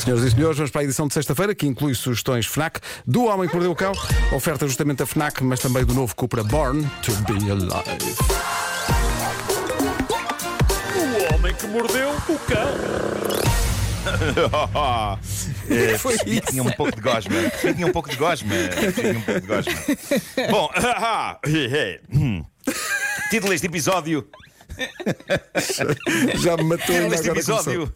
Senhoras 0.00 0.24
e 0.24 0.30
senhores, 0.30 0.56
vamos 0.56 0.70
para 0.70 0.80
a 0.80 0.84
edição 0.84 1.06
de 1.06 1.12
sexta-feira, 1.12 1.54
que 1.54 1.66
inclui 1.66 1.94
sugestões 1.94 2.46
FNAC 2.46 2.80
do 3.06 3.24
Homem 3.26 3.46
que 3.46 3.54
Mordeu 3.54 3.72
o 3.72 3.76
Cão, 3.76 3.92
oferta 4.32 4.66
justamente 4.66 4.98
da 4.98 5.06
FNAC, 5.06 5.44
mas 5.44 5.60
também 5.60 5.84
do 5.84 5.92
novo 5.92 6.16
Cupra 6.16 6.42
Born 6.42 6.90
to 7.02 7.12
Be 7.30 7.50
Alive. 7.50 8.16
O 10.96 11.34
homem 11.34 11.54
que 11.54 11.66
mordeu 11.66 12.10
o 12.10 12.38
cão. 12.38 12.70
É, 15.70 15.98
Foi 15.98 16.14
isso. 16.26 16.40
tinha 16.48 16.62
um 16.62 16.72
pouco 16.72 16.96
de 16.96 17.02
gosma. 17.02 17.34
Tinha 17.60 17.86
um 17.86 17.92
pouco 17.92 18.08
de 18.08 18.16
gosma. 18.16 18.54
Tinha 18.94 19.18
um 19.18 19.20
pouco 19.20 19.40
de 19.40 19.46
gosma. 19.46 19.72
Bom, 20.50 20.70
hum. 22.12 22.44
título 23.30 23.52
deste 23.52 23.66
episódio. 23.66 24.26
Já 26.36 26.56
me 26.56 26.64
matou 26.64 26.86
Título 26.86 27.10
deste 27.10 27.30
agora 27.30 27.44
começou. 27.44 27.92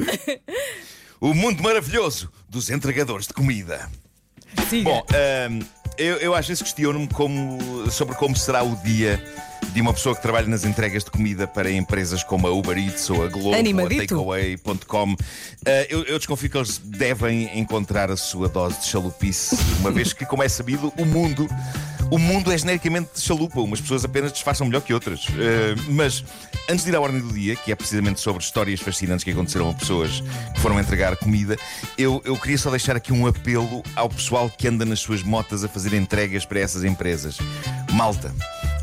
O 1.20 1.32
mundo 1.34 1.62
maravilhoso 1.62 2.30
dos 2.48 2.70
entregadores 2.70 3.26
de 3.26 3.32
comida. 3.34 3.88
Siga. 4.68 4.84
Bom, 4.90 5.07
hum, 5.50 5.61
eu, 5.98 6.16
eu 6.16 6.34
às 6.34 6.46
vezes 6.46 6.62
questiono-me 6.62 7.08
como- 7.08 7.90
sobre 7.90 8.14
como 8.14 8.36
será 8.36 8.62
o 8.62 8.76
dia 8.76 9.22
de 9.72 9.80
uma 9.80 9.92
pessoa 9.92 10.14
que 10.14 10.22
trabalha 10.22 10.46
nas 10.46 10.64
entregas 10.64 11.03
de 11.03 11.11
comida 11.11 11.46
para 11.48 11.70
empresas 11.70 12.22
como 12.22 12.46
a 12.46 12.53
Uber 12.53 12.76
Eats 12.79 13.08
ou 13.11 13.25
a 13.25 13.29
Globo 13.29 13.48
ou 13.48 13.54
a 13.54 13.58
Animadito. 13.58 14.03
Takeaway.com. 14.03 15.16
Ah, 15.66 15.86
eu, 15.89 16.03
eu 16.04 16.18
desconfio 16.18 16.50
que 16.50 16.56
eles 16.58 16.79
devem 16.79 17.58
encontrar 17.58 18.11
a 18.11 18.17
sua 18.17 18.48
dose 18.48 18.78
de 18.81 18.86
chalupice, 18.86 19.56
uma 19.81 19.90
vez 19.90 20.12
que, 20.12 20.25
como 20.26 20.42
é 20.42 20.48
sabido, 20.48 20.92
o 20.98 21.04
mundo. 21.04 21.48
O 22.11 22.18
mundo 22.18 22.53
é 22.53 22.58
genericamente 22.58 23.21
chalupa, 23.21 23.61
umas 23.61 23.81
pessoas 23.81 24.04
apenas 24.04 24.32
disfarçam 24.32 24.67
melhor 24.67 24.82
que 24.82 24.93
outras. 24.95 25.26
Ah, 25.31 25.81
mas 25.89 26.25
antes 26.68 26.85
de 26.85 26.90
ir 26.90 26.96
à 26.96 27.00
ordem 27.00 27.21
do 27.21 27.32
dia, 27.32 27.57
que 27.57 27.72
é 27.72 27.75
precisamente 27.75 28.21
sobre 28.21 28.43
histórias 28.43 28.81
fascinantes 28.81 29.25
que 29.25 29.31
aconteceram 29.31 29.71
a 29.71 29.75
pessoas 29.75 30.22
que 30.54 30.61
foram 30.61 30.79
entregar 30.79 31.17
comida, 31.17 31.57
eu, 31.98 32.22
eu 32.25 32.36
queria 32.36 32.59
só 32.59 32.70
deixar 32.70 32.95
aqui 32.97 33.12
um 33.12 33.27
apelo 33.27 33.83
ao 33.97 34.09
pessoal 34.09 34.48
que 34.48 34.69
anda 34.69 34.84
nas 34.84 35.00
suas 35.00 35.22
motas 35.22 35.64
a 35.64 35.69
fazer 35.69 35.95
entregas 35.95 36.45
para 36.45 36.61
essas 36.61 36.84
empresas. 36.84 37.39
Malta, 37.93 38.33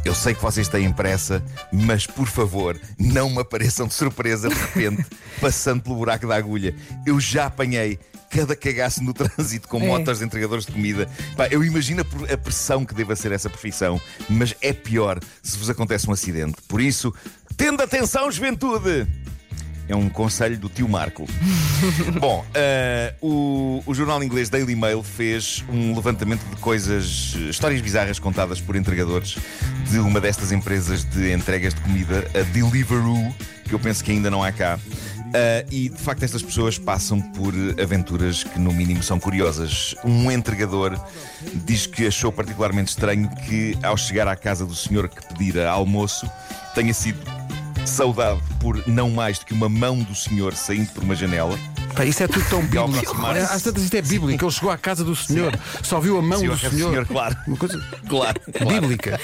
eu 0.03 0.15
sei 0.15 0.33
que 0.33 0.41
vocês 0.41 0.67
têm 0.67 0.91
pressa, 0.91 1.43
mas 1.71 2.07
por 2.07 2.27
favor, 2.27 2.79
não 2.97 3.29
me 3.29 3.39
apareçam 3.39 3.87
de 3.87 3.93
surpresa 3.93 4.49
de 4.49 4.55
repente, 4.55 5.05
passando 5.39 5.81
pelo 5.83 5.95
buraco 5.95 6.27
da 6.27 6.35
agulha. 6.35 6.75
Eu 7.05 7.19
já 7.19 7.45
apanhei 7.45 7.99
cada 8.31 8.55
cagaço 8.55 9.03
no 9.03 9.13
trânsito 9.15 9.67
com 9.67 9.81
É. 9.81 9.85
motos 9.87 10.19
de 10.19 10.25
entregadores 10.25 10.65
de 10.65 10.71
comida. 10.71 11.09
Pá, 11.35 11.47
eu 11.51 11.63
imagino 11.63 12.01
a 12.01 12.05
pr- 12.05 12.31
a 12.33 12.37
pressão 12.37 12.85
que 12.85 12.93
deva 12.93 13.15
ser 13.15 13.31
essa 13.31 13.49
profissão, 13.49 13.99
mas 14.29 14.55
é 14.61 14.71
pior 14.73 15.19
se 15.43 15.57
vos 15.57 15.69
acontece 15.69 16.09
um 16.09 16.13
acidente. 16.13 16.55
Por 16.67 16.79
isso, 16.81 17.13
tendo 17.57 17.81
atenção, 17.83 18.31
juventude! 18.31 19.07
É 19.89 19.95
um 19.95 20.07
conselho 20.07 20.57
do 20.57 20.69
tio 20.69 20.87
Marco. 20.87 21.25
Bom, 22.21 22.45
eh, 22.53 23.13
o, 23.21 23.83
o 23.85 23.93
jornal 23.93 24.23
inglês 24.23 24.47
Daily 24.49 24.73
Mail 24.75 25.03
fez 25.03 25.65
um 25.67 25.93
levantamento 25.93 26.41
de 26.49 26.55
coisas, 26.57 27.35
histórias 27.49 27.81
bizarras 27.81 28.17
contadas 28.17 28.61
por 28.61 28.77
entregadores 28.77 29.35
de 29.89 29.99
uma 29.99 30.21
destas 30.21 30.53
empresas 30.53 31.03
de 31.03 31.33
entregas 31.33 31.73
de 31.73 31.81
comida, 31.81 32.25
a 32.33 32.41
Deliveroo, 32.53 33.35
que 33.65 33.73
eu 33.73 33.79
penso 33.79 34.01
que 34.01 34.11
ainda 34.11 34.31
não 34.31 34.41
há 34.41 34.51
cá. 34.53 34.79
Eh, 35.33 35.65
e 35.71 35.89
de 35.89 35.97
facto, 35.97 36.23
estas 36.23 36.41
pessoas 36.41 36.77
passam 36.77 37.21
por 37.21 37.53
aventuras 37.81 38.43
que, 38.43 38.59
no 38.59 38.71
mínimo, 38.71 39.01
são 39.01 39.19
curiosas. 39.19 39.95
Um 40.03 40.31
entregador 40.31 40.99
diz 41.65 41.85
que 41.85 42.07
achou 42.07 42.31
particularmente 42.31 42.89
estranho 42.89 43.29
que, 43.47 43.77
ao 43.81 43.95
chegar 43.95 44.27
à 44.27 44.35
casa 44.35 44.65
do 44.65 44.75
senhor 44.75 45.07
que 45.07 45.25
pedira 45.27 45.69
almoço, 45.69 46.29
tenha 46.75 46.93
sido 46.93 47.19
saudade 47.85 48.41
por 48.59 48.87
não 48.87 49.09
mais 49.09 49.39
do 49.39 49.45
que 49.45 49.53
uma 49.53 49.69
mão 49.69 49.99
do 49.99 50.13
senhor 50.13 50.53
saindo 50.53 50.91
por 50.91 51.03
uma 51.03 51.15
janela. 51.15 51.57
Pá, 51.95 52.05
isso 52.05 52.23
é 52.23 52.27
tudo 52.27 52.45
tão 52.49 52.61
bíblico. 52.61 53.15
Às 53.49 53.61
tantas 53.63 53.83
isto 53.83 53.95
é 53.95 54.01
bíblico. 54.01 54.45
Ele 54.45 54.51
chegou 54.51 54.71
à 54.71 54.77
casa 54.77 55.03
do 55.03 55.15
Senhor, 55.15 55.53
só 55.83 55.99
viu 55.99 56.17
a 56.17 56.21
mão 56.21 56.39
Sim, 56.39 56.47
do 56.47 56.57
casa 56.57 56.75
Senhor. 56.75 57.05
claro. 57.05 57.35
Uma 57.47 57.57
coisa 57.57 57.81
Claro, 58.07 58.39
claro. 58.57 58.81
bíblica. 58.81 59.19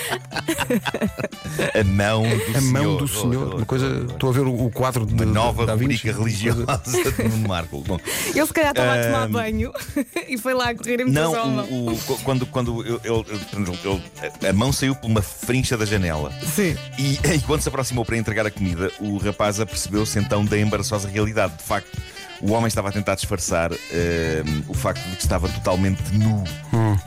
A 1.80 1.84
mão 1.84 2.24
do 2.24 2.36
A 2.36 2.60
senhor. 2.62 2.72
mão 2.72 2.98
do 2.98 3.08
Senhor. 3.08 3.56
Uma 3.56 3.66
coisa. 3.66 4.06
Estou 4.10 4.30
a 4.30 4.34
ver 4.34 4.42
o, 4.42 4.66
o 4.66 4.72
quadro 4.72 5.06
de. 5.06 5.14
Uma 5.14 5.26
nova 5.26 5.66
da 5.66 5.74
rubrica 5.74 6.12
religiosa 6.12 6.66
de 6.66 7.24
Nuno 7.30 7.48
Marco. 7.48 7.82
Bom, 7.88 8.00
Ele 8.36 8.46
se 8.46 8.54
calhar 8.54 8.72
estava 8.72 8.94
a 8.94 9.04
tomar 9.04 9.28
banho 9.30 9.72
e 10.28 10.38
foi 10.38 10.54
lá 10.54 10.70
a 10.70 10.76
correr 10.76 11.00
e 11.02 11.06
meteu 11.06 11.14
não, 11.24 11.32
só 11.34 11.42
a 11.42 11.46
mão. 11.46 11.66
o, 11.66 11.92
o- 11.94 12.18
quando, 12.24 12.46
quando 12.46 12.86
eu- 12.86 13.02
eu- 13.04 13.26
eu- 13.28 14.02
eu- 14.42 14.50
a 14.50 14.54
mão 14.54 14.72
saiu 14.72 14.96
por 14.96 15.08
uma 15.08 15.22
frincha 15.22 15.78
da 15.78 15.86
janela. 15.86 16.32
Sim. 16.56 16.76
E, 16.98 17.20
e 17.36 17.40
quando 17.46 17.62
se 17.62 17.70
aproximou 17.70 18.06
para 18.06 18.18
entregar 18.18 18.46
a 18.46 18.52
comida, 18.52 18.92
o 19.00 19.18
rapaz 19.18 19.60
apercebeu-se 19.60 20.18
então 20.20 20.46
da 20.46 20.58
embaraçosa 20.58 21.08
realidade. 21.08 21.56
De 21.58 21.64
facto, 21.64 21.98
o 22.42 22.52
homem 22.52 22.68
estava 22.68 22.90
a 22.90 22.92
tentar 22.92 23.16
disfarçar 23.16 23.72
eh, 23.92 24.44
o 24.68 24.74
facto 24.74 25.02
de 25.10 25.16
que 25.16 25.22
estava 25.24 25.48
totalmente 25.50 26.02
nu 26.14 26.44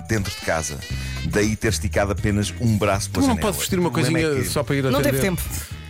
dentro 0.08 0.32
de 0.34 0.40
casa. 0.44 0.78
Daí 1.26 1.54
ter 1.56 1.68
esticado 1.68 2.12
apenas 2.12 2.52
um 2.60 2.76
braço 2.76 3.10
pela 3.10 3.22
Não 3.26 3.34
janela. 3.34 3.48
pode 3.48 3.58
vestir 3.58 3.78
uma 3.78 3.88
é 3.88 3.92
coisinha 3.92 4.34
que- 4.34 4.44
só 4.44 4.62
para 4.62 4.76
ir 4.76 4.82
Não 4.84 4.90
atender. 4.98 5.10
teve 5.10 5.20
tempo. 5.22 5.42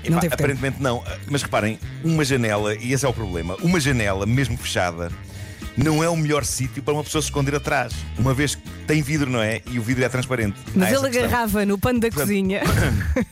Epá, 0.02 0.10
Não 0.14 0.20
teve 0.20 0.30
tempo. 0.30 0.34
aparentemente 0.34 0.82
não. 0.82 1.04
Mas 1.28 1.42
reparem, 1.42 1.78
uma 2.04 2.24
janela, 2.24 2.74
e 2.74 2.92
esse 2.92 3.04
é 3.04 3.08
o 3.08 3.12
problema, 3.12 3.56
uma 3.62 3.78
janela, 3.80 4.26
mesmo 4.26 4.56
fechada, 4.58 5.10
não 5.76 6.02
é 6.02 6.08
o 6.08 6.16
melhor 6.16 6.44
sítio 6.44 6.82
para 6.82 6.92
uma 6.94 7.04
pessoa 7.04 7.22
se 7.22 7.28
esconder 7.28 7.54
atrás. 7.54 7.92
Uma 8.18 8.34
vez 8.34 8.54
que 8.56 8.62
tem 8.86 9.00
vidro, 9.02 9.30
não 9.30 9.40
é? 9.40 9.60
E 9.70 9.78
o 9.78 9.82
vidro 9.82 10.04
é 10.04 10.08
transparente. 10.08 10.56
Mas 10.74 10.92
ele 10.92 11.06
agarrava 11.06 11.64
no 11.64 11.78
pano 11.78 12.00
da 12.00 12.10
cozinha 12.10 12.60
que 13.14 13.26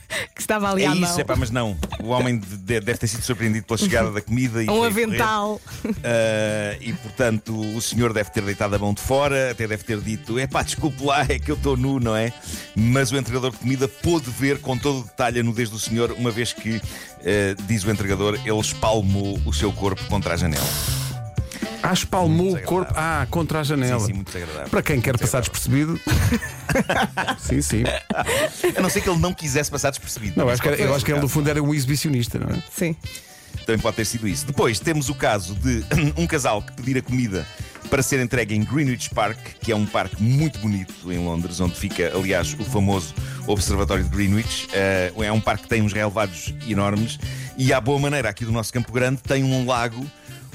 estava 0.49 0.71
ali 0.71 0.83
É 0.85 0.87
à 0.89 0.93
isso, 0.95 1.01
mão. 1.13 1.21
é 1.21 1.25
pá, 1.25 1.37
mas 1.37 1.51
não. 1.51 1.77
O 2.03 2.09
homem 2.09 2.39
de- 2.39 2.47
de- 2.57 2.81
deve 2.81 2.95
ter 2.99 3.07
sido 3.07 3.23
surpreendido 3.23 3.67
pela 3.67 3.77
chegada 3.79 4.11
da 4.11 4.21
comida 4.23 4.63
e 4.63 4.69
Um 4.71 4.83
avental. 4.83 5.61
Ah, 6.03 6.77
e 6.81 6.93
portanto 6.95 7.55
o 7.77 7.81
senhor 7.83 8.13
deve 8.13 8.31
ter 8.31 8.43
deitado 8.43 8.75
a 8.75 8.79
mão 8.79 8.95
de 8.95 9.01
fora, 9.03 9.51
até 9.51 9.67
deve 9.67 9.85
ter 9.85 10.01
dito: 10.01 10.39
é 10.39 10.47
pá, 10.47 10.63
desculpe 10.63 11.05
lá, 11.05 11.23
é 11.29 11.39
que 11.39 11.51
eu 11.51 11.55
estou 11.57 11.77
nu, 11.77 12.01
não 12.01 12.17
é? 12.17 12.33
Mas 12.75 13.13
o 13.13 13.17
entregador 13.17 13.51
de 13.51 13.59
comida 13.59 13.87
pôde 13.87 14.31
ver 14.31 14.59
com 14.59 14.77
todo 14.77 15.01
o 15.01 15.05
detalhe 15.05 15.41
a 15.41 15.43
nudez 15.43 15.69
do 15.71 15.79
senhor, 15.79 16.13
uma 16.13 16.31
vez 16.31 16.53
que, 16.53 16.81
ah, 16.81 17.63
diz 17.67 17.85
o 17.85 17.91
entregador, 17.91 18.39
ele 18.45 18.61
espalmou 18.61 19.39
o 19.45 19.53
seu 19.53 19.73
corpo 19.73 20.03
contra 20.07 20.35
a 20.35 20.37
janela. 20.37 20.67
Ah, 21.89 21.93
espalmou 21.95 22.55
o 22.55 22.63
corpo. 22.63 22.93
Ah, 22.95 23.27
contra 23.31 23.61
a 23.61 23.63
janela. 23.63 24.01
Sim, 24.01 24.07
sim, 24.07 24.13
muito 24.13 24.31
desagradável. 24.31 24.69
Para 24.69 24.83
quem 24.83 25.01
quer 25.01 25.13
Muito 25.13 25.23
passar 25.23 25.41
despercebido. 25.41 25.99
sim, 27.41 27.63
sim. 27.63 27.83
A 28.77 28.81
não 28.83 28.91
ser 28.91 29.01
que 29.01 29.09
ele 29.09 29.19
não 29.19 29.33
quisesse 29.33 29.71
passar 29.71 29.89
despercebido. 29.89 30.35
Não, 30.37 30.51
acho 30.51 30.61
que, 30.61 30.69
eu 30.69 30.95
acho 30.95 31.03
que 31.03 31.13
ele, 31.13 31.21
no 31.21 31.29
fundo, 31.29 31.49
era 31.49 31.63
um 31.63 31.73
exibicionista, 31.73 32.39
não 32.39 32.49
é? 32.55 32.63
Sim. 32.71 32.95
Também 33.65 33.81
pode 33.81 33.97
ter 33.97 34.05
sido 34.05 34.29
isso. 34.29 34.47
Depois 34.47 34.79
temos 34.79 35.09
o 35.09 35.15
caso 35.15 35.55
de 35.55 35.83
um 36.19 36.27
casal 36.27 36.61
que 36.61 36.73
pedira 36.73 37.01
comida 37.01 37.47
para 37.89 38.03
ser 38.03 38.21
entregue 38.21 38.55
em 38.55 38.63
Greenwich 38.63 39.09
Park, 39.09 39.39
que 39.63 39.73
é 39.73 39.77
um 39.77 39.87
parque 39.87 40.23
muito 40.23 40.59
bonito 40.59 41.11
em 41.11 41.19
Londres, 41.19 41.59
onde 41.59 41.75
fica, 41.75 42.13
aliás, 42.15 42.55
o 42.59 42.65
famoso 42.65 43.15
Observatório 43.47 44.05
de 44.05 44.11
Greenwich. 44.11 44.69
Eh, 44.75 45.11
é 45.17 45.33
um 45.33 45.41
parque 45.41 45.63
que 45.63 45.71
tem 45.71 45.81
uns 45.81 45.95
relevados 45.95 46.53
enormes 46.69 47.19
e, 47.57 47.73
à 47.73 47.81
boa 47.81 47.99
maneira, 47.99 48.29
aqui 48.29 48.45
do 48.45 48.53
nosso 48.53 48.71
Campo 48.75 48.93
Grande, 48.93 49.23
tem 49.23 49.43
um 49.43 49.67
lago 49.67 50.07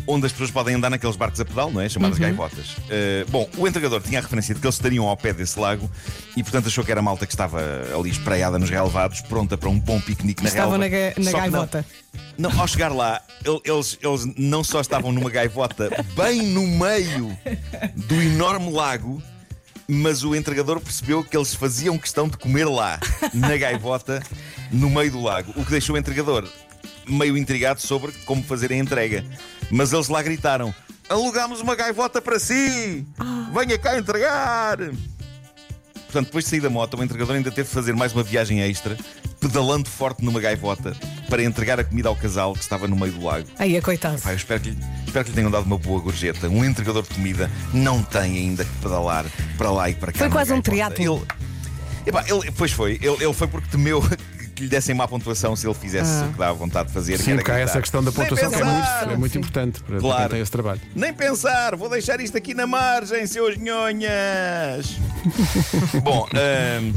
onde 0.08 0.25
as 0.25 0.31
pessoas 0.31 0.52
podem 0.52 0.75
andar 0.75 0.90
naqueles 0.90 1.16
barcos 1.16 1.40
a 1.40 1.46
pedal, 1.46 1.72
não 1.72 1.80
é? 1.81 1.88
Chamadas 1.90 2.18
gaivotas. 2.18 2.75
Eh, 2.90 3.25
bom, 3.30 3.50
o 3.58 3.68
entregador 3.68 4.02
tinha 4.02 4.19
a 4.19 4.22
referência 4.22 4.53
de 4.53 4.59
que 4.62 4.66
eles 4.68 4.75
estariam 4.75 5.08
ao 5.08 5.16
pé 5.18 5.31
desse 5.34 5.59
lago 5.59 5.90
e, 6.36 6.44
portanto, 6.44 6.68
achou 6.68 6.84
que 6.84 6.91
era 6.91 7.00
a 7.00 7.03
malta 7.03 7.25
que 7.25 7.34
estava 7.34 7.59
ali 7.97 8.09
espraiada 8.09 8.58
nos 8.59 8.69
relevados, 8.69 9.22
pronta 9.22 9.58
para 9.58 9.69
um 9.69 9.80
bom 9.80 10.00
piquenique 10.02 10.44
na 10.44 10.50
Estavam 10.50 10.78
relva. 10.80 10.90
na, 10.90 11.06
na 11.08 11.14
que 11.14 11.22
não. 11.22 11.31
gaivota. 11.31 11.86
Não, 12.38 12.59
ao 12.62 12.68
chegar 12.68 12.91
lá, 12.91 13.22
el- 13.46 13.62
eles, 13.64 13.97
eles 14.02 14.25
não 14.38 14.64
só 14.64 14.81
estavam 14.81 15.12
numa 15.12 15.30
gaivota 15.30 15.90
bem 16.16 16.41
no 16.44 16.66
meio 16.68 17.35
do 17.96 18.22
enorme 18.22 18.72
lago, 18.72 19.22
mas 19.88 20.24
o 20.24 20.35
entregador 20.35 20.80
percebeu 20.80 21.24
que 21.24 21.35
eles 21.35 21.53
faziam 21.53 21.97
questão 21.97 22.28
de 22.28 22.38
comer 22.38 22.66
lá, 22.66 23.00
na 23.34 23.56
gaivota, 23.58 24.24
no 24.72 24.90
meio 24.90 25.12
do 25.12 25.22
lago. 25.22 25.52
O 25.56 25.64
que 25.66 25.72
deixou 25.72 25.96
o 25.96 26.00
entregador 26.00 26.47
meio 27.08 27.38
intrigado 27.38 27.81
sobre 27.81 28.12
como 28.25 28.44
fazer 28.44 28.72
a 28.72 28.75
entrega. 28.75 29.24
Mas 29.69 29.94
eles 29.94 30.08
lá 30.08 30.22
gritaram: 30.22 30.74
Alugamos 31.09 31.62
uma 31.62 31.75
gaivota 31.75 32.22
para 32.22 32.40
si! 32.40 33.05
Venha 33.53 33.78
cá 33.78 33.97
entregar! 33.97 34.78
Portanto, 36.14 36.28
depois 36.28 36.44
de 36.46 36.52
sair 36.52 36.59
da 36.59 36.70
moto, 36.70 36.96
o 36.96 37.03
entregador 37.03 37.35
ainda 37.35 37.50
teve 37.50 37.67
de 37.67 37.73
fazer 37.73 37.94
mais 37.96 38.14
uma 38.14 38.22
viagem 38.22 38.61
extra, 38.61 38.96
pedalando 39.40 39.90
forte 39.90 40.23
numa 40.23 40.40
gaivota 40.40 40.96
para 41.28 41.44
entregar 41.44 41.79
a 41.79 41.84
comida 41.84 42.08
ao 42.08 42.16
casal 42.16 42.53
que 42.53 42.61
estava 42.61 42.88
no 42.88 42.96
meio 42.96 43.11
do 43.14 43.26
lago. 43.26 43.47
Aí, 43.58 43.82
coitado. 43.82 44.22
Pá, 44.22 44.32
eu 44.32 44.35
espero 44.35 44.61
que, 44.61 44.70
lhe, 44.70 44.78
espero 45.08 45.26
que 45.26 45.32
lhe 45.32 45.35
tenham 45.35 45.50
dado 45.50 45.66
uma 45.66 45.78
boa 45.78 46.00
gorjeta. 46.00 46.47
Um 46.47 46.64
entregador 46.64 47.02
de 47.02 47.09
comida 47.09 47.50
não 47.73 48.03
tem 48.03 48.38
ainda 48.38 48.64
que 48.64 48.72
pedalar 48.73 49.26
para 49.58 49.72
lá 49.72 49.90
e 49.90 49.96
para 49.96 50.11
cá. 50.11 50.20
Foi 50.20 50.29
quase 50.29 50.53
um 50.53 50.61
triatlo. 50.61 51.26
Ele, 52.05 52.17
ele, 52.28 52.52
pois 52.52 52.72
foi. 52.72 53.00
Ele, 53.02 53.23
ele 53.23 53.34
foi 53.34 53.47
porque 53.47 53.67
temeu 53.70 54.03
que 54.55 54.64
lhe 54.64 54.70
dessem 54.70 54.94
má 54.96 55.08
pontuação 55.08 55.55
se 55.55 55.66
ele 55.67 55.73
fizesse 55.73 56.11
Ah. 56.23 56.28
o 56.28 56.32
que 56.34 56.38
dá 56.40 56.53
vontade 56.53 56.88
de 56.90 56.94
fazer. 56.94 57.17
Sim, 57.17 57.35
gritar. 57.35 57.59
essa 57.59 57.82
questão 57.82 58.03
da 58.03 58.11
pontuação 58.11 58.50
que 58.50 58.55
é 58.55 58.64
muito, 58.64 58.88
é 59.14 59.17
muito 59.17 59.38
importante 59.38 59.82
para, 59.84 60.00
Claro. 60.00 60.22
quem 60.22 60.29
tem 60.29 60.41
esse 60.41 60.52
trabalho. 60.52 60.82
Nem 60.96 61.14
pensar, 61.14 61.76
vou 61.76 61.90
deixar 61.90 62.20
isto 62.20 62.38
aqui 62.38 62.53
na 62.53 62.67
margem, 62.67 63.26
seus 63.28 63.58
nhonhas. 63.58 64.96
Bom, 66.03 66.28
ahm, 66.34 66.94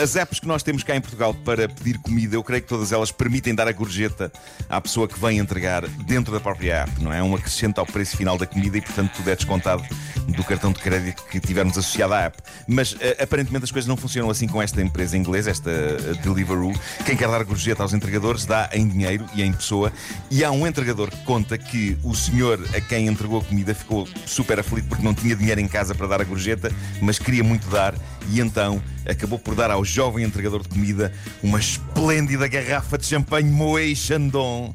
As 0.00 0.16
apps 0.16 0.40
que 0.40 0.46
nós 0.46 0.62
temos 0.62 0.82
cá 0.82 0.96
em 0.96 1.00
Portugal 1.00 1.34
para 1.34 1.68
pedir 1.68 1.98
comida, 1.98 2.34
eu 2.34 2.42
creio 2.42 2.62
que 2.62 2.68
todas 2.68 2.92
elas 2.92 3.12
permitem 3.12 3.54
dar 3.54 3.68
a 3.68 3.72
gorjeta 3.72 4.32
à 4.68 4.80
pessoa 4.80 5.06
que 5.06 5.18
vem 5.20 5.38
entregar 5.38 5.86
dentro 5.86 6.32
da 6.32 6.40
própria 6.40 6.82
app, 6.82 7.02
não 7.02 7.12
é? 7.12 7.22
Um 7.22 7.34
acrescento 7.34 7.78
ao 7.78 7.86
preço 7.86 8.16
final 8.16 8.38
da 8.38 8.46
comida 8.46 8.78
e, 8.78 8.80
portanto, 8.80 9.12
tudo 9.16 9.30
é 9.30 9.36
descontado 9.36 9.84
do 10.28 10.44
cartão 10.44 10.72
de 10.72 10.80
crédito 10.80 11.22
que 11.24 11.40
tivermos 11.40 11.76
associado 11.76 12.14
à 12.14 12.20
app. 12.22 12.38
Mas 12.66 12.96
eh, 13.00 13.18
aparentemente 13.22 13.64
as 13.64 13.70
coisas 13.70 13.88
não 13.88 13.96
funcionam 13.96 14.30
assim 14.30 14.46
com 14.46 14.62
esta 14.62 14.80
empresa 14.80 15.16
inglesa, 15.16 15.50
esta 15.50 15.70
eh, 15.70 16.14
Deliveroo. 16.22 16.72
Quem 17.04 17.16
quer 17.16 17.28
dar 17.28 17.44
gorjeta 17.44 17.82
aos 17.82 17.92
entregadores 17.92 18.46
dá 18.46 18.70
em 18.72 18.88
dinheiro 18.88 19.26
e 19.34 19.42
em 19.42 19.52
pessoa. 19.52 19.92
E 20.30 20.44
há 20.44 20.50
um 20.50 20.66
entregador 20.66 21.10
que 21.10 21.22
conta 21.24 21.58
que 21.58 21.98
o 22.02 22.14
senhor 22.14 22.58
a 22.74 22.80
quem 22.80 23.08
entregou 23.08 23.40
a 23.40 23.44
comida 23.44 23.74
ficou 23.74 24.08
super 24.26 24.58
aflito 24.58 24.88
porque 24.88 25.02
não 25.02 25.14
tinha 25.14 25.36
dinheiro 25.36 25.60
em 25.60 25.68
casa 25.68 25.94
para 25.94 26.06
dar 26.06 26.20
a 26.20 26.24
gorjeta, 26.24 26.72
mas 27.00 27.18
queria 27.18 27.44
muito 27.44 27.68
dar 27.68 27.94
e 28.30 28.40
então 28.40 28.82
acabou 29.06 29.38
por 29.38 29.54
dar 29.54 29.70
ao 29.70 29.84
jovem 29.84 30.24
entregador 30.24 30.62
de 30.62 30.68
comida 30.68 31.12
uma 31.42 31.58
esplêndida 31.58 32.46
garrafa 32.48 32.98
de 32.98 33.06
champanhe 33.06 33.50
Moët 33.50 33.96
Chandon. 33.96 34.74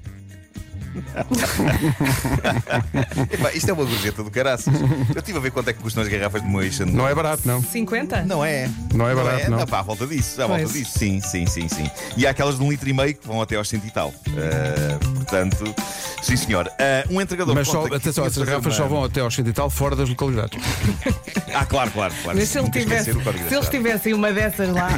Epá, 3.31 3.51
isto 3.53 3.69
é 3.69 3.73
uma 3.73 3.83
gorjeta 3.85 4.23
do 4.23 4.31
caraças. 4.31 4.73
Eu 5.13 5.19
estive 5.19 5.37
a 5.37 5.41
ver 5.41 5.51
quanto 5.51 5.69
é 5.69 5.73
que 5.73 5.81
custam 5.81 6.03
as 6.03 6.09
garrafas 6.09 6.41
de 6.41 6.71
Chandon. 6.71 6.93
Não 6.93 7.07
é 7.07 7.13
barato, 7.15 7.43
não. 7.45 7.61
50? 7.61 8.23
Não 8.23 8.43
é. 8.43 8.69
Não 8.93 9.07
é 9.07 9.15
barato, 9.15 9.51
não. 9.51 9.65
pá, 9.65 9.79
à 9.79 9.83
volta 9.83 10.05
disso, 10.07 10.41
à 10.41 10.47
volta 10.47 10.63
Pois. 10.63 10.73
disso. 10.73 10.97
Sim, 10.97 11.21
sim, 11.21 11.45
sim, 11.45 11.67
sim. 11.67 11.89
E 12.15 12.25
há 12.25 12.31
aquelas 12.31 12.57
de 12.57 12.63
um 12.63 12.69
litro 12.69 12.89
e 12.89 12.93
meio 12.93 13.13
que 13.15 13.27
vão 13.27 13.41
até 13.41 13.55
aos 13.55 13.67
cento 13.69 13.85
e 13.85 13.91
tal. 13.91 14.13
Ah, 14.29 14.99
portanto, 15.15 15.75
sim 16.21 16.35
senhor. 16.35 16.67
Ah, 16.79 17.05
um 17.09 17.21
entregador. 17.21 17.53
Mas 17.55 17.67
só, 17.67 17.77
conta 17.81 17.89
que 17.91 17.95
atenção, 17.95 18.23
tinha 18.23 18.27
essas 18.27 18.37
fazer 18.39 18.51
garrafas 18.51 18.75
só 18.75 18.83
uma- 18.83 18.89
vão 18.89 19.03
até 19.03 19.21
aos 19.21 19.33
100 19.35 19.47
e 19.47 19.53
tal, 19.53 19.69
fora 19.69 19.95
das 19.95 20.09
localidades. 20.09 20.57
Ah, 21.59 21.65
claro, 21.65 21.89
claro, 21.89 22.13
claro. 22.21 22.37
Mas 22.37 22.49
se, 22.49 22.57
ele 22.59 22.65
Nunca 22.67 22.79
tivesse, 22.79 23.09
esquecer 23.09 23.19
o 23.19 23.23
código 23.23 23.43
da 23.45 23.49
se 23.49 23.55
eles 23.55 23.65
estrada. 23.65 23.83
tivessem 23.89 24.13
uma 24.13 24.31
dessas 24.31 24.69
lá, 24.69 24.89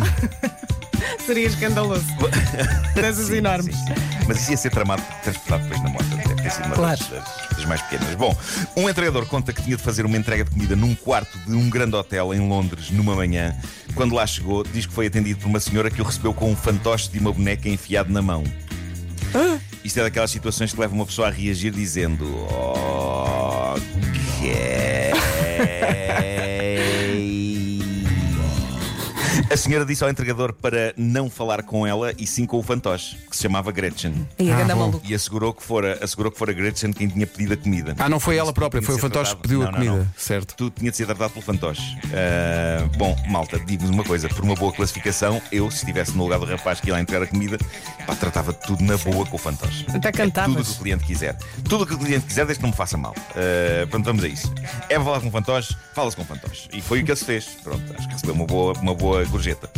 seria 1.25 1.47
escandaloso. 1.47 2.06
Sim, 3.27 3.35
enormes. 3.38 3.75
sim, 3.75 3.85
sim. 3.88 3.94
Mas 4.27 4.41
isso 4.41 4.51
ia 4.51 4.57
ser 4.57 4.69
tramado, 4.71 5.01
transportado 5.23 5.63
depois 5.63 5.81
na 5.83 5.89
moto. 5.89 6.03
Deve 6.06 6.35
ter 6.35 6.51
sido 6.51 6.65
uma 6.65 6.75
Claro. 6.75 7.00
das, 7.00 7.09
das- 7.56 7.65
mais 7.65 7.81
pequenas. 7.83 8.15
Bom, 8.15 8.35
um 8.75 8.89
entregador 8.89 9.25
conta 9.27 9.53
que 9.53 9.61
tinha 9.61 9.77
de 9.77 9.83
fazer 9.83 10.06
uma 10.06 10.17
entrega 10.17 10.44
de 10.44 10.50
comida 10.51 10.75
num 10.75 10.95
quarto 10.95 11.38
de 11.45 11.53
um 11.53 11.69
grande 11.69 11.95
hotel 11.95 12.33
em 12.33 12.39
Londres, 12.47 12.89
numa 12.91 13.15
manhã. 13.15 13.56
Quando 13.95 14.15
lá 14.15 14.25
chegou, 14.25 14.63
diz 14.63 14.85
que 14.88 14.94
foi 14.94 15.06
atendido 15.07 15.39
por 15.39 15.47
uma 15.47 15.59
senhora 15.59 15.89
que 15.91 16.01
o 16.01 16.06
recebeu 16.06 16.33
com 16.33 16.51
um 16.51 16.56
fantoche 16.56 17.09
de 17.09 17.19
uma 17.19 17.31
boneca 17.31 17.69
enfiado 17.69 18.11
na 18.11 18.21
mão. 18.21 18.44
Isto 19.83 20.00
é 20.00 20.03
daquelas 20.03 20.31
situações 20.31 20.73
que 20.73 20.79
levam 20.79 20.97
uma 20.97 21.06
pessoa 21.06 21.27
a 21.27 21.31
reagir 21.31 21.71
dizendo: 21.71 22.25
Ok. 22.47 23.79
A 29.51 29.57
senhora 29.57 29.84
disse 29.84 30.04
ao 30.04 30.10
entregador 30.12 30.54
para 30.54 30.94
não 30.96 31.28
falar 31.28 31.63
com 31.63 31.86
ela 31.86 32.13
e 32.19 32.28
sim 32.28 32.46
com 32.46 32.57
o 32.60 32.63
fantoche, 32.63 33.18
que 33.30 33.36
se 33.36 33.42
chamava 33.44 33.72
Gretchen. 33.72 34.28
E 34.38 34.51
a 34.51 34.60
Ah, 34.60 34.75
bom. 34.75 35.01
E 35.04 35.13
assegurou 35.16 35.51
que, 35.54 35.63
fora, 35.63 35.98
assegurou 36.04 36.31
que 36.31 36.38
fora 36.38 36.54
Gretchen 36.54 36.94
quem 36.94 37.07
tinha 37.07 37.25
pedido 37.25 37.54
a 37.54 37.57
comida. 37.57 37.96
Ah, 37.98 38.07
não 38.07 38.19
foi 38.19 38.38
ela 38.38 38.54
própria, 38.54 38.80
foi 38.80 38.94
o 38.94 39.00
fantoche 39.00 39.36
que 39.36 39.42
pediu 39.42 39.62
a 39.63 39.66
Não, 39.66 39.72
não, 39.72 39.78
comida. 39.80 39.96
não. 40.04 40.07
Certo. 40.16 40.54
Tudo 40.56 40.72
tinha 40.78 40.92
de 40.92 40.98
ser 40.98 41.07
tratado 41.07 41.31
pelo 41.34 41.44
fantoche. 41.44 41.81
Ah, 42.13 42.88
bom, 42.96 43.18
malta, 43.28 43.60
digo-vos 43.60 43.90
uma 43.90 44.04
coisa: 44.04 44.30
por 44.30 44.44
uma 44.44 44.54
boa 44.54 44.72
classificação, 44.72 45.42
eu, 45.52 45.72
se 45.72 45.78
estivesse 45.78 46.12
no 46.16 46.24
lugar 46.24 46.38
do 46.38 46.45
rapaz 46.45 46.80
que 46.80 46.88
ia 46.88 46.94
lá 46.94 47.02
entregar 47.02 47.24
a 47.24 47.28
comida, 47.28 47.57
pá, 48.06 48.16
tratava 48.16 48.54
tudo 48.54 48.84
na 48.84 48.98
boa 48.98 49.25
com 49.25 49.36
o 49.36 49.40
fantoche. 49.40 49.86
Até 49.92 50.10
É 50.10 50.12
tudo 50.30 50.62
o 50.62 50.63
que 50.63 50.72
o 50.72 50.75
cliente 50.75 51.04
quiser. 51.06 51.36
Tudo 51.68 51.84
o 51.86 51.88
que 51.88 51.94
o 51.95 51.98
cliente 51.98 52.25
quiser, 52.28 52.45
desde 52.45 52.60
que 52.60 52.63
não 52.63 52.69
me 52.72 52.75
faça 52.78 52.98
mal. 52.98 53.16
Uh, 53.31 53.88
pronto, 53.88 54.06
vamos 54.06 54.24
a 54.24 54.28
isso. 54.28 54.54
É 54.90 54.94
para 54.95 55.04
falar 55.06 55.22
com 55.22 55.28
o 55.30 55.31
fantoche, 55.31 55.75
fala-se 55.95 56.16
com 56.16 56.22
o 56.22 56.25
fantoche. 56.25 56.69
E 56.72 56.81
foi 56.81 57.02
o 57.02 57.06
que 57.06 57.10
ele 57.12 57.18
se 57.18 57.25
fez. 57.25 57.45
Pronto, 57.63 57.81
acho 57.98 58.07
que 58.07 58.13
recebeu 58.13 58.36
uma 58.36 58.45
boa, 58.45 58.74
uma 58.80 58.94
boa 58.94 59.25
gorjeta. 59.39 59.69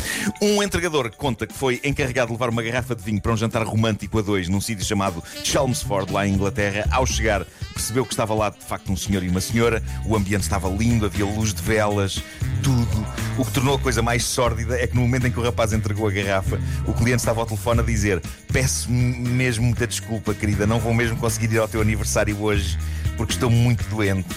Um 0.42 0.64
entregador 0.64 1.12
conta 1.16 1.46
que 1.46 1.54
foi 1.54 1.80
encarregado 1.84 2.28
de 2.28 2.34
levar 2.34 2.50
uma 2.50 2.64
garrafa 2.64 2.96
de 2.96 3.04
vinho 3.04 3.22
para 3.22 3.32
um 3.32 3.38
jantar 3.38 3.64
romântico 3.64 4.18
a 4.18 4.22
dois 4.22 4.50
num 4.50 4.60
sítio 4.60 4.84
chamado 4.84 5.24
Chelmsford, 5.44 6.12
lá 6.12 6.28
em 6.28 6.34
Inglaterra. 6.34 6.88
Ao 6.92 7.06
chegar, 7.06 7.46
percebeu 7.74 8.04
que 8.04 8.14
estava 8.14 8.34
lá 8.34 8.50
de 8.50 8.66
facto 8.66 8.92
um 8.92 8.98
senhor 8.98 9.24
e 9.24 9.30
uma 9.30 9.40
senhora. 9.40 9.82
O 10.06 10.16
ambiente 10.16 10.42
estava 10.42 10.68
lindo, 10.68 11.06
havia 11.06 11.26
luz 11.26 11.54
de 11.54 11.62
velas, 11.62 12.22
tudo. 12.64 13.06
O 13.38 13.46
que 13.46 13.52
tornou 13.52 13.76
a 13.76 13.80
coisa 13.80 14.02
mais 14.02 14.24
sórdida 14.24 14.80
é 14.80 14.88
que 14.88 14.96
no 14.96 15.02
momento 15.02 15.28
em 15.28 15.32
que 15.32 15.40
o 15.40 15.44
rapaz 15.44 15.74
entregou 15.74 16.08
a 16.08 16.12
garrafa, 16.12 16.60
o 16.88 16.94
cliente 16.94 17.20
estava 17.20 17.42
ao 17.42 17.46
telefone 17.46 17.82
a 17.82 17.84
dizer: 17.84 18.22
Peço 18.52 18.92
mesmo 18.92 19.66
muita 19.66 19.86
desculpa, 19.86 20.34
querida, 20.34 20.66
não 20.66 20.80
vou 20.80 20.94
mesmo 20.94 21.18
conseguir 21.18 21.54
ir 21.54 21.60
ao 21.60 21.68
teu 21.68 21.82
aniversário 21.82 22.40
hoje 22.42 22.78
porque 23.16 23.34
estou 23.34 23.52
muito 23.52 23.88
doente 23.90 24.28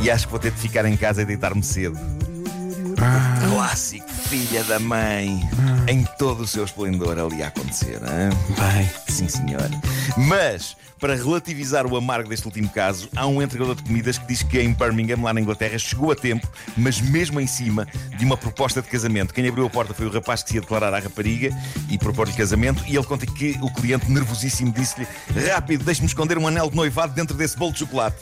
e 0.00 0.10
acho 0.10 0.26
que 0.26 0.30
vou 0.30 0.40
ter 0.40 0.52
de 0.52 0.58
ficar 0.58 0.86
em 0.86 0.96
casa 0.96 1.20
e 1.20 1.24
deitar-me 1.24 1.62
cedo. 1.62 1.98
Clássico, 3.48 4.06
filha 4.32 4.64
da 4.64 4.78
mãe, 4.78 5.46
em 5.86 6.04
todo 6.18 6.44
o 6.44 6.46
seu 6.46 6.64
esplendor 6.64 7.18
ali 7.18 7.42
a 7.42 7.48
acontecer. 7.48 8.00
hã? 8.02 8.30
Bem. 8.30 8.90
Sim, 9.06 9.28
senhor. 9.28 9.68
Mas, 10.16 10.74
para 10.98 11.14
relativizar 11.14 11.86
o 11.86 11.94
amargo 11.98 12.30
deste 12.30 12.46
último 12.46 12.70
caso, 12.70 13.10
há 13.14 13.26
um 13.26 13.42
entregador 13.42 13.74
de 13.74 13.82
comidas 13.82 14.16
que 14.16 14.26
diz 14.26 14.42
que 14.42 14.58
em 14.58 14.72
Birmingham, 14.72 15.20
lá 15.20 15.34
na 15.34 15.40
Inglaterra, 15.42 15.78
chegou 15.78 16.10
a 16.12 16.16
tempo, 16.16 16.48
mas 16.78 16.98
mesmo 16.98 17.42
em 17.42 17.46
cima 17.46 17.86
de 18.16 18.24
uma 18.24 18.38
proposta 18.38 18.80
de 18.80 18.88
casamento. 18.88 19.34
Quem 19.34 19.46
abriu 19.46 19.66
a 19.66 19.70
porta 19.70 19.92
foi 19.92 20.06
o 20.06 20.10
rapaz 20.10 20.42
que 20.42 20.48
se 20.48 20.54
ia 20.54 20.62
declarar 20.62 20.94
à 20.94 20.98
rapariga 20.98 21.50
e 21.90 21.98
propor-lhe 21.98 22.32
casamento. 22.32 22.82
E 22.86 22.96
ele 22.96 23.04
conta 23.04 23.26
que 23.26 23.58
o 23.60 23.70
cliente, 23.70 24.10
nervosíssimo, 24.10 24.72
disse-lhe: 24.72 25.06
Rápido, 25.46 25.84
deixe-me 25.84 26.06
esconder 26.06 26.38
um 26.38 26.48
anel 26.48 26.70
de 26.70 26.76
noivado 26.76 27.12
dentro 27.12 27.36
desse 27.36 27.54
bolo 27.58 27.72
de 27.72 27.80
chocolate. 27.80 28.16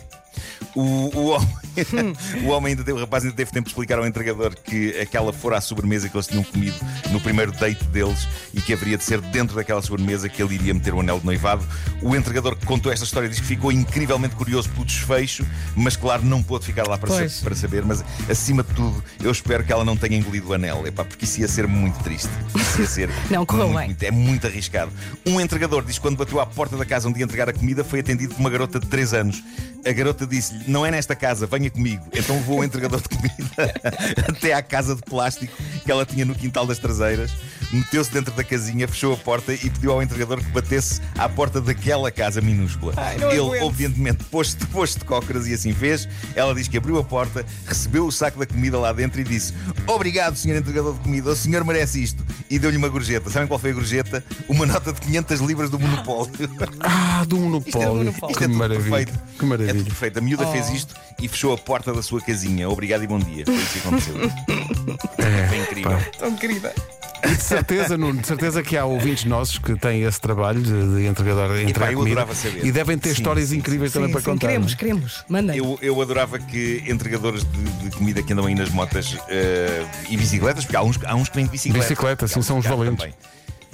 O, 0.75 0.83
o, 1.17 1.27
homem, 1.27 1.49
o 2.45 2.49
homem 2.49 2.71
ainda 2.73 2.85
teve, 2.85 2.97
o 2.99 3.01
rapaz 3.01 3.25
ainda 3.25 3.35
teve 3.37 3.51
tempo 3.51 3.65
de 3.65 3.71
explicar 3.71 3.99
ao 3.99 4.07
entregador 4.07 4.55
que 4.55 4.99
aquela 5.01 5.33
fora 5.33 5.59
a 5.59 5.61
sobremesa 5.61 6.09
que 6.09 6.17
eles 6.17 6.27
tinham 6.27 6.43
comido 6.45 6.77
no 7.11 7.21
primeiro 7.21 7.53
date 7.53 7.85
deles 7.87 8.27
e 8.55 8.61
que 8.61 8.73
haveria 8.73 8.97
de 8.97 9.05
ser 9.05 9.21
dentro 9.21 9.55
daquela 9.57 9.81
sobremesa 9.83 10.29
que 10.29 10.43
ele 10.43 10.55
iria 10.55 10.75
meter 10.75 10.95
o 10.95 11.01
anel 11.01 11.19
de 11.21 11.27
noivado. 11.27 11.65
O 12.03 12.15
entregador 12.17 12.57
que 12.57 12.67
contou 12.67 12.93
esta 12.93 13.05
história 13.05 13.29
diz 13.29 13.41
que 13.41 13.47
ficou 13.47 13.71
incrivelmente 13.73 14.35
curioso 14.35 14.69
pelo 14.71 14.85
desfecho, 14.85 15.47
mas 15.77 15.97
claro, 15.97 16.25
não 16.25 16.43
pôde 16.43 16.65
ficar 16.67 16.87
lá 16.87 16.97
para, 16.99 17.29
sa- 17.29 17.45
para 17.45 17.55
saber. 17.55 17.85
Mas 17.85 18.05
acima 18.29 18.63
de 18.63 18.73
tudo, 18.75 19.03
eu 19.23 19.31
espero 19.31 19.65
que 19.65 19.73
ela 19.73 19.85
não 19.85 19.97
tenha 19.97 20.17
engolido 20.17 20.49
o 20.49 20.53
anel, 20.53 20.87
epá, 20.87 21.05
porque 21.05 21.25
isso 21.25 21.41
ia 21.41 21.49
ser 21.49 21.67
muito 21.67 21.99
triste. 22.03 22.29
Isso 22.55 22.81
ia 22.81 22.87
ser 22.87 23.11
Não, 23.31 23.45
correu 23.47 23.69
muito, 23.69 23.79
bem. 23.79 23.87
muito- 23.89 24.03
é 24.03 24.11
muito 24.11 24.47
arriscado. 24.47 24.93
Um 25.27 25.41
entregador 25.41 25.85
diz 25.85 25.97
que 25.97 26.01
quando 26.03 26.17
bateu 26.17 26.41
à 26.41 26.47
porta 26.47 26.77
da 26.77 26.85
casa 26.85 27.09
onde 27.09 27.19
ia 27.21 27.25
entregar 27.25 27.49
a 27.49 27.53
comida 27.53 27.85
foi 27.85 28.01
atendido 28.01 28.35
por 28.35 28.41
uma 28.41 28.51
garota 28.51 28.79
de 28.81 28.87
3 28.87 29.15
anos. 29.15 29.43
A 29.87 29.93
garota 29.93 30.27
disse-lhe: 30.27 30.65
Não 30.71 30.85
é 30.85 30.91
nesta 30.91 31.15
casa, 31.17 31.47
venha 31.47 31.60
comigo. 31.69 32.03
Então 32.15 32.37
levou 32.37 32.61
o 32.61 32.65
entregador 32.65 33.01
de 33.03 33.09
comida 33.09 33.75
até 34.29 34.55
à 34.55 34.63
casa 34.63 34.95
de 34.95 35.03
plástico 35.03 35.53
que 35.85 35.91
ela 35.91 36.07
tinha 36.07 36.25
no 36.25 36.35
quintal 36.35 36.67
das 36.67 36.79
traseiras. 36.79 37.33
Meteu-se 37.73 38.11
dentro 38.13 38.33
da 38.35 38.43
casinha, 38.43 38.89
fechou 38.89 39.13
a 39.13 39.17
porta 39.17 39.53
e 39.53 39.59
pediu 39.71 39.93
ao 39.93 40.03
entregador 40.03 40.39
que 40.43 40.51
batesse 40.51 41.01
à 41.19 41.29
porta 41.29 41.61
daquela 41.61 42.11
casa 42.11 42.41
minúscula. 42.41 42.93
não 43.21 43.31
Ele, 43.31 43.41
aguento. 43.41 43.63
obedientemente, 43.65 44.25
pôs-se 44.25 44.57
pôs 44.67 44.95
de 44.95 45.05
cócoras 45.05 45.47
e 45.47 45.55
assim 45.55 45.73
fez. 45.73 46.09
Ela 46.35 46.55
diz 46.55 46.67
que 46.69 46.79
abriu 46.79 46.99
a 46.99 47.05
porta, 47.05 47.45
recebeu 47.67 48.07
o 48.07 48.13
saco 48.13 48.39
da 48.39 48.47
comida 48.47 48.79
lá 48.79 48.93
dentro 48.93 49.21
e 49.21 49.25
disse: 49.25 49.53
Obrigado, 49.87 50.37
senhor 50.37 50.57
entregador 50.59 50.95
de 50.95 51.01
comida, 51.01 51.31
o 51.31 51.37
senhor 51.37 51.65
merece 51.65 52.03
isto. 52.03 52.25
E 52.49 52.59
deu-lhe 52.59 52.77
uma 52.77 52.89
gorjeta. 52.89 53.31
Sabem 53.31 53.47
qual 53.47 53.59
foi 53.59 53.71
a 53.71 53.75
gorjeta? 53.75 54.25
Uma 54.49 54.67
nota 54.67 54.93
de 54.93 55.01
500 55.01 55.41
libras 55.41 55.71
do 55.71 55.79
Monopólio. 55.79 56.33
Ah, 56.81 57.25
do 57.27 57.37
Isto 57.37 57.79
é 57.79 57.87
monopólio. 57.87 57.95
monopólio. 57.95 58.31
Isto 58.33 58.39
Que 58.39 58.45
é 58.45 58.47
tudo 58.49 58.59
maravilha. 58.59 58.91
perfeito. 58.91 59.21
Que 59.39 59.45
É 59.45 59.49
maravilha. 59.49 59.75
tudo 59.75 59.85
perfeito. 59.87 60.19
A 60.19 60.23
miúda 60.23 60.47
fez 60.49 60.69
isto 60.71 60.95
e 61.23 61.29
fechou 61.29 61.50
a 61.53 61.59
porta 61.59 61.93
da 61.93 62.03
sua 62.03 62.21
casinha. 62.21 62.69
Obrigado 62.69 63.05
e 63.05 63.07
bom 63.07 63.19
dia. 63.19 63.45
Foi 63.45 63.55
isso 63.55 63.73
que 63.73 63.79
aconteceu. 63.79 64.15
Foi 65.49 65.59
incrível. 65.59 65.99
Tão 66.19 66.35
querida. 66.37 66.73
E 67.23 67.37
de 67.37 67.43
certeza, 67.43 67.99
Nuno, 67.99 68.21
de 68.21 68.27
certeza 68.27 68.63
que 68.63 68.77
há 68.79 68.85
ouvintes 68.87 69.27
nossos 69.27 69.59
que 69.59 69.77
têm 69.77 70.03
esse 70.05 70.19
trabalho 70.19 70.61
de, 70.63 70.97
de 70.97 71.07
entregador 71.07 71.55
de 71.55 71.65
entregar 71.65 71.93
eu 71.93 71.99
comida 71.99 72.23
adorava 72.23 72.35
saber. 72.35 72.65
e 72.65 72.73
devem 72.73 72.97
ter 72.97 73.11
Sim, 73.11 73.15
histórias 73.17 73.49
sim, 73.51 73.59
incríveis 73.59 73.93
também 73.93 74.09
Sim, 74.09 74.13
para 74.13 74.21
sim, 74.23 74.31
contar. 74.31 74.47
queremos, 74.47 74.73
é? 74.73 74.77
queremos. 74.77 75.25
Mandem. 75.29 75.57
Eu, 75.59 75.79
eu 75.83 76.01
adorava 76.01 76.39
que 76.39 76.83
entregadores 76.87 77.45
de, 77.45 77.89
de 77.91 77.91
comida 77.97 78.23
que 78.23 78.33
andam 78.33 78.47
aí 78.47 78.55
nas 78.55 78.71
motas 78.71 79.19
eh, 79.29 79.85
e 80.09 80.17
bicicletas, 80.17 80.65
porque 80.65 80.77
há 80.79 80.83
uns, 80.83 80.99
há 81.05 81.15
uns 81.15 81.29
que 81.29 81.37
vêm 81.37 81.45
de 81.45 81.51
bicicleta. 81.51 81.85
Bicicleta, 81.85 82.27
sim, 82.27 82.39
uns 82.41 82.47
são 82.47 82.63
carro 82.63 82.79
valentes. 82.79 82.99
também. 83.05 83.15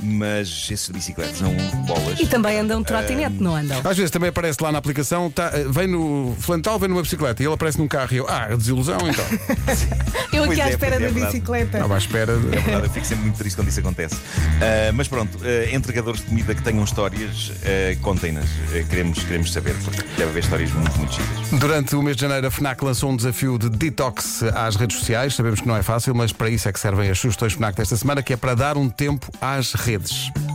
Mas 0.03 0.69
esses 0.71 0.87
de 0.87 0.93
bicicleta 0.93 1.35
são 1.35 1.55
bolas. 1.87 2.21
E 2.21 2.27
também 2.27 2.59
andam 2.59 2.81
de 2.81 2.87
trotinete, 2.87 3.37
não 3.41 3.57
andam? 3.57 3.79
Às 3.85 3.97
vezes 3.97 4.11
também 4.11 4.29
aparece 4.29 4.63
lá 4.63 4.71
na 4.71 4.79
aplicação, 4.79 5.31
tá, 5.31 5.51
eh, 5.55 5.65
vem 5.69 5.87
no 5.87 6.37
Flantal, 6.39 6.79
vem 6.79 6.89
numa 6.89 7.03
bicicleta 7.03 7.43
e 7.43 7.47
ele 7.47 7.55
aparece 7.55 7.79
num 7.79 7.89
carro 7.89 8.13
e 8.13 8.17
eu, 8.17 8.27
ah, 8.29 8.49
desilusão 8.57 8.99
então. 9.09 9.25
Eu 10.33 10.45
Pois 10.45 10.59
aqui 10.59 10.61
à 10.61 10.67
é, 10.67 10.71
espera 10.71 10.97
pois 10.97 11.03
é, 11.03 11.07
da 11.07 11.13
verdade. 11.13 11.33
bicicleta. 11.33 11.77
Estava 11.79 11.95
à 11.95 11.99
espera. 11.99 12.33
É 12.33 12.37
De... 12.37 12.47
verdade, 12.49 12.87
eu 12.87 12.91
fico 12.91 13.07
sempre 13.07 13.25
muito 13.25 13.39
triste 13.39 13.57
quando 13.57 13.69
isso 13.69 13.81
acontece. 13.81 14.17
Ah, 14.61 14.93
mas 14.93 15.09
pronto, 15.09 15.39
ah, 15.43 15.75
entregadores 15.75 16.21
de 16.21 16.27
comida 16.27 16.55
que 16.55 16.63
tenham 16.63 16.85
histórias, 16.85 17.53
ah, 17.65 17.97
contem-nas. 18.03 18.45
Ah, 18.45 18.83
queremos, 18.89 19.19
queremos 19.23 19.53
saber, 19.53 19.75
porque 19.83 20.03
deve 20.17 20.25
haver 20.31 20.43
histórias 20.43 20.71
muito, 20.73 20.99
muito 20.99 21.13
giras. 21.15 21.61
Durante 21.61 21.97
o 21.97 22.03
mês 22.03 22.17
de 22.17 22.23
janeiro, 22.23 22.47
a 22.47 22.51
FNAC 22.51 22.85
lançou 22.85 23.11
um 23.11 23.17
desafio 23.17 23.59
de 23.59 23.71
detox 23.71 24.43
às 24.43 24.77
redes 24.77 24.99
sociais. 24.99 25.35
Sabemos 25.35 25.61
que 25.61 25.67
não 25.69 25.77
é 25.77 25.83
fácil, 25.83 26.15
mas 26.15 26.33
para 26.33 26.51
isso 26.51 26.69
é 26.69 26.73
que 26.73 26.81
servem 26.81 27.09
as 27.09 27.19
sugestões 27.19 27.55
FNAC 27.55 27.77
desta 27.77 27.97
semana, 27.97 28.23
que 28.23 28.33
é 28.33 28.37
para 28.37 28.55
dar 28.55 28.77
um 28.77 28.91
tempo 28.91 29.31
às 29.41 29.73
redes 29.73 29.86
redes. 29.87 30.46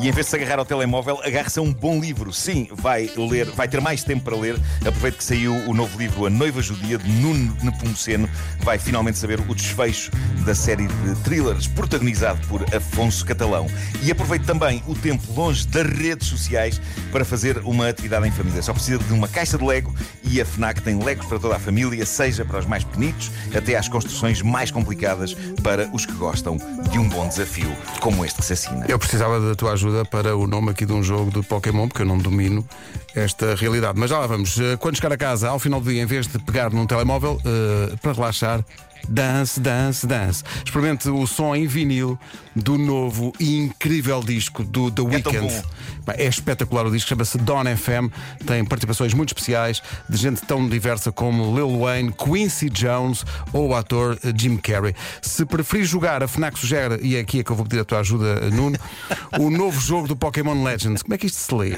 E 0.00 0.08
em 0.08 0.12
vez 0.12 0.26
de 0.26 0.30
se 0.30 0.36
agarrar 0.36 0.60
ao 0.60 0.64
telemóvel, 0.64 1.20
agarre-se 1.24 1.58
a 1.58 1.62
um 1.62 1.72
bom 1.72 1.98
livro. 1.98 2.32
Sim, 2.32 2.68
vai 2.70 3.10
ler, 3.16 3.50
vai 3.50 3.66
ter 3.66 3.80
mais 3.80 4.04
tempo 4.04 4.22
para 4.22 4.36
ler. 4.36 4.56
Aproveite 4.86 5.18
que 5.18 5.24
saiu 5.24 5.52
o 5.68 5.74
novo 5.74 5.98
livro 5.98 6.24
A 6.24 6.30
Noiva 6.30 6.62
Judia, 6.62 6.98
de 6.98 7.10
Nuno 7.10 7.56
Nepomuceno. 7.64 8.30
Vai 8.60 8.78
finalmente 8.78 9.18
saber 9.18 9.40
o 9.40 9.54
desfecho 9.56 10.12
da 10.46 10.54
série 10.54 10.86
de 10.86 11.14
thrillers 11.24 11.66
protagonizado 11.66 12.38
por 12.46 12.62
Afonso 12.72 13.26
Catalão. 13.26 13.66
E 14.00 14.12
aproveite 14.12 14.46
também 14.46 14.84
o 14.86 14.94
tempo 14.94 15.32
longe 15.32 15.66
das 15.66 15.86
redes 15.90 16.28
sociais 16.28 16.80
para 17.10 17.24
fazer 17.24 17.58
uma 17.64 17.88
atividade 17.88 18.28
em 18.28 18.30
família. 18.30 18.62
Só 18.62 18.72
precisa 18.72 18.98
de 18.98 19.12
uma 19.12 19.26
caixa 19.26 19.58
de 19.58 19.64
Lego 19.64 19.92
e 20.22 20.40
a 20.40 20.44
FNAC 20.44 20.80
tem 20.80 21.02
Legos 21.02 21.26
para 21.26 21.40
toda 21.40 21.56
a 21.56 21.58
família, 21.58 22.06
seja 22.06 22.44
para 22.44 22.60
os 22.60 22.66
mais 22.66 22.84
pequenitos 22.84 23.32
até 23.52 23.74
às 23.76 23.88
construções 23.88 24.42
mais 24.42 24.70
complicadas 24.70 25.34
para 25.60 25.90
os 25.92 26.06
que 26.06 26.12
gostam 26.12 26.56
de 26.92 26.98
um 27.00 27.08
bom 27.08 27.26
desafio 27.26 27.74
como 28.00 28.24
este 28.24 28.38
que 28.38 28.46
se 28.46 28.52
assina. 28.52 28.86
Eu 28.88 28.98
precisava 28.98 29.40
da 29.40 29.56
tua 29.56 29.72
ajuda 29.72 29.87
para 30.10 30.36
o 30.36 30.46
nome 30.46 30.70
aqui 30.70 30.84
de 30.86 30.92
um 30.92 31.02
jogo 31.02 31.30
de 31.30 31.46
Pokémon, 31.46 31.88
porque 31.88 32.02
eu 32.02 32.06
não 32.06 32.18
domino 32.18 32.66
esta 33.14 33.54
realidade. 33.54 33.98
Mas 33.98 34.10
já 34.10 34.18
lá 34.18 34.26
vamos. 34.26 34.58
Eh, 34.58 34.76
Quando 34.76 34.96
chegar 34.96 35.12
a 35.12 35.16
casa, 35.16 35.48
ao 35.48 35.58
final 35.58 35.80
do 35.80 35.90
dia, 35.90 36.02
em 36.02 36.06
vez 36.06 36.26
de 36.26 36.38
pegar 36.38 36.70
num 36.70 36.86
telemóvel, 36.86 37.40
eh, 37.44 37.94
para 38.02 38.12
relaxar, 38.12 38.64
dance, 39.08 39.60
dance, 39.60 40.06
dance. 40.06 40.44
Experimente 40.64 41.08
o 41.08 41.26
som 41.26 41.54
em 41.54 41.66
vinil 41.66 42.18
do 42.54 42.76
novo 42.76 43.32
e 43.38 43.56
incrível 43.56 44.20
disco 44.20 44.64
do 44.64 44.90
The 44.90 45.02
É 45.02 45.04
Weeknd. 45.04 45.62
Pá, 46.04 46.14
É 46.16 46.24
espetacular 46.26 46.86
o 46.86 46.90
disco, 46.90 47.08
chama-se 47.08 47.38
Dawn 47.38 47.64
FM, 47.76 48.12
tem 48.46 48.64
participações 48.64 49.14
muito 49.14 49.30
especiais 49.30 49.82
de 50.08 50.16
gente 50.16 50.40
tão 50.42 50.68
diversa 50.68 51.12
como 51.12 51.54
Lil 51.54 51.80
Wayne, 51.80 52.12
Quincy 52.12 52.68
Jones 52.70 53.24
ou 53.52 53.68
o 53.68 53.74
ator 53.74 54.18
eh, 54.24 54.32
Jim 54.36 54.56
Carrey. 54.56 54.94
Se 55.22 55.44
preferir 55.44 55.84
jogar, 55.84 56.22
a 56.22 56.28
FNAC 56.28 56.58
sugere, 56.58 56.98
e 57.02 57.16
é 57.16 57.20
aqui 57.20 57.40
é 57.40 57.44
que 57.44 57.50
eu 57.50 57.56
vou 57.56 57.64
pedir 57.64 57.80
a 57.80 57.84
tua 57.84 58.00
ajuda, 58.00 58.50
Nuno, 58.50 58.78
o 59.38 59.50
novo 59.50 59.80
jogo 59.80 60.08
do 60.08 60.16
Pokémon 60.16 60.64
Legends. 60.64 61.02
Como 61.02 61.14
é 61.14 61.18
que 61.18 61.26
isto 61.26 61.38
se 61.38 61.54
lê? 61.54 61.76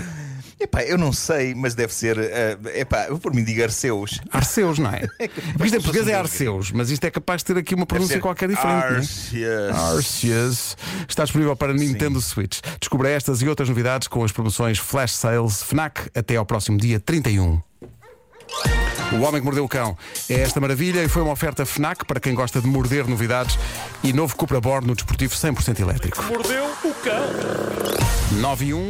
Epá, 0.60 0.82
eu 0.82 0.98
não 0.98 1.10
sei, 1.10 1.54
mas 1.54 1.74
deve 1.74 1.92
ser. 1.94 2.18
eh, 2.18 2.58
epá, 2.80 3.06
eu 3.08 3.18
por 3.18 3.32
mim 3.34 3.42
digo 3.42 3.62
Arceus. 3.62 4.20
Arceus, 4.30 4.78
não 4.78 4.90
é? 4.90 5.00
Porque 5.56 5.64
isto 5.64 5.76
em 5.76 5.80
português 5.80 6.06
é 6.06 6.14
Arceus, 6.14 6.70
mas 6.70 6.90
isto 6.90 7.04
é 7.04 7.10
capaz 7.10 7.40
de 7.40 7.46
ter 7.46 7.56
aqui 7.58 7.74
uma 7.74 7.86
pronúncia 7.86 8.20
qualquer 8.20 8.48
diferente. 8.48 9.42
é? 9.42 9.70
Arceus. 9.70 9.76
Arceus. 9.96 10.76
Está 11.08 11.24
disponível 11.24 11.56
para 11.56 11.72
Nintendo 11.72 12.20
Switch. 12.20 12.60
Descubra 12.78 13.08
estas 13.08 13.40
e 13.40 13.48
outras 13.48 13.68
novidades 13.70 14.06
com 14.06 14.22
as 14.22 14.32
promoções 14.32 14.78
Flash 14.78 15.12
Sales 15.14 15.62
FNAC 15.62 16.10
até 16.14 16.36
ao 16.36 16.44
próximo 16.44 16.76
dia 16.76 17.00
31. 17.00 17.60
O 19.12 19.22
Homem 19.22 19.40
que 19.40 19.44
Mordeu 19.44 19.64
o 19.64 19.68
Cão 19.68 19.96
é 20.28 20.34
esta 20.40 20.60
maravilha 20.60 21.02
e 21.02 21.08
foi 21.08 21.22
uma 21.22 21.32
oferta 21.32 21.64
FNAC 21.66 22.04
para 22.04 22.20
quem 22.20 22.34
gosta 22.34 22.60
de 22.60 22.66
morder 22.68 23.08
novidades 23.08 23.58
e 24.04 24.12
novo 24.12 24.36
Cupra 24.36 24.60
Born 24.60 24.86
no 24.86 24.94
desportivo 24.94 25.34
100% 25.34 25.80
elétrico. 25.80 26.22
Mordeu 26.24 26.66
o 26.84 26.94
cão. 26.94 28.40
9 28.40 28.66
e 28.66 28.74
1. 28.74 28.80